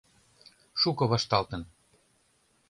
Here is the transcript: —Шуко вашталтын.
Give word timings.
—Шуко 0.81 1.03
вашталтын. 1.11 1.61